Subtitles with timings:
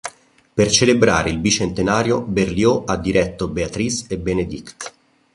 [0.53, 4.93] Per celebrare il bicentenario Berlioz, ha diretto "Béatrice et Bénédict".